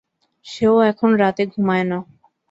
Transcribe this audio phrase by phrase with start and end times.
[0.45, 1.97] সেও এখন রাতে ঘুমায় না।